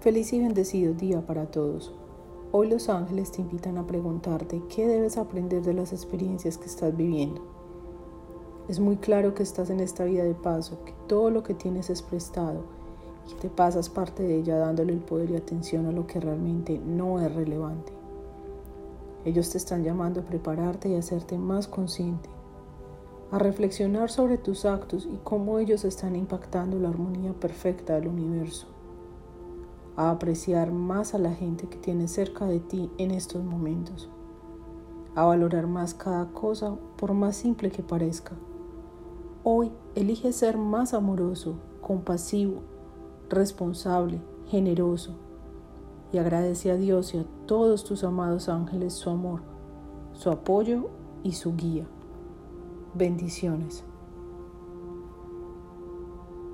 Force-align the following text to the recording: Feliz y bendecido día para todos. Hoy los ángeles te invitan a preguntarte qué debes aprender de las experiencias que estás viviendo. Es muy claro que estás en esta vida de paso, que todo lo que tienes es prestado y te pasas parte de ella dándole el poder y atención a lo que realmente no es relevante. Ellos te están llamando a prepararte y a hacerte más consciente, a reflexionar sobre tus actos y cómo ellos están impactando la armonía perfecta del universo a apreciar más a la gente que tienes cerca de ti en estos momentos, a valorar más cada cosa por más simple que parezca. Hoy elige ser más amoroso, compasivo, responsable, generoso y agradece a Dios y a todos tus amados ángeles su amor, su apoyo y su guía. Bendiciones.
Feliz 0.00 0.32
y 0.32 0.38
bendecido 0.38 0.94
día 0.94 1.26
para 1.26 1.46
todos. 1.46 1.92
Hoy 2.52 2.68
los 2.68 2.88
ángeles 2.88 3.32
te 3.32 3.42
invitan 3.42 3.78
a 3.78 3.86
preguntarte 3.88 4.62
qué 4.68 4.86
debes 4.86 5.18
aprender 5.18 5.62
de 5.62 5.74
las 5.74 5.92
experiencias 5.92 6.56
que 6.56 6.66
estás 6.66 6.96
viviendo. 6.96 7.42
Es 8.68 8.78
muy 8.78 8.98
claro 8.98 9.34
que 9.34 9.42
estás 9.42 9.70
en 9.70 9.80
esta 9.80 10.04
vida 10.04 10.22
de 10.22 10.36
paso, 10.36 10.84
que 10.84 10.94
todo 11.08 11.30
lo 11.30 11.42
que 11.42 11.52
tienes 11.52 11.90
es 11.90 12.02
prestado 12.02 12.60
y 13.28 13.34
te 13.40 13.48
pasas 13.48 13.88
parte 13.88 14.22
de 14.22 14.36
ella 14.36 14.56
dándole 14.56 14.92
el 14.92 15.00
poder 15.00 15.32
y 15.32 15.36
atención 15.36 15.86
a 15.86 15.92
lo 15.92 16.06
que 16.06 16.20
realmente 16.20 16.78
no 16.78 17.18
es 17.18 17.34
relevante. 17.34 17.92
Ellos 19.24 19.50
te 19.50 19.58
están 19.58 19.82
llamando 19.82 20.20
a 20.20 20.24
prepararte 20.24 20.90
y 20.90 20.94
a 20.94 21.00
hacerte 21.00 21.38
más 21.38 21.66
consciente, 21.66 22.28
a 23.32 23.40
reflexionar 23.40 24.12
sobre 24.12 24.38
tus 24.38 24.64
actos 24.64 25.08
y 25.12 25.18
cómo 25.24 25.58
ellos 25.58 25.84
están 25.84 26.14
impactando 26.14 26.78
la 26.78 26.88
armonía 26.88 27.32
perfecta 27.32 27.96
del 27.96 28.06
universo 28.06 28.77
a 29.98 30.10
apreciar 30.10 30.70
más 30.70 31.12
a 31.12 31.18
la 31.18 31.34
gente 31.34 31.66
que 31.68 31.76
tienes 31.76 32.12
cerca 32.12 32.46
de 32.46 32.60
ti 32.60 32.88
en 32.98 33.10
estos 33.10 33.42
momentos, 33.42 34.08
a 35.16 35.24
valorar 35.24 35.66
más 35.66 35.92
cada 35.92 36.26
cosa 36.32 36.76
por 36.96 37.14
más 37.14 37.34
simple 37.34 37.72
que 37.72 37.82
parezca. 37.82 38.36
Hoy 39.42 39.72
elige 39.96 40.32
ser 40.32 40.56
más 40.56 40.94
amoroso, 40.94 41.56
compasivo, 41.80 42.60
responsable, 43.28 44.22
generoso 44.46 45.16
y 46.12 46.18
agradece 46.18 46.70
a 46.70 46.76
Dios 46.76 47.12
y 47.14 47.18
a 47.18 47.24
todos 47.46 47.82
tus 47.82 48.04
amados 48.04 48.48
ángeles 48.48 48.92
su 48.92 49.10
amor, 49.10 49.42
su 50.12 50.30
apoyo 50.30 50.90
y 51.24 51.32
su 51.32 51.56
guía. 51.56 51.88
Bendiciones. 52.94 53.82